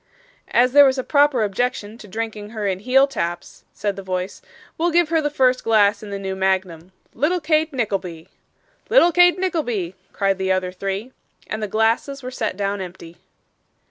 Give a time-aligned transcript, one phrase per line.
[0.47, 4.41] 'As there was a proper objection to drinking her in heel taps,' said the voice,
[4.75, 6.91] 'we'll give her the first glass in the new magnum.
[7.13, 8.27] Little Kate Nickleby!'
[8.89, 11.11] 'Little Kate Nickleby,' cried the other three.
[11.45, 13.17] And the glasses were set down empty.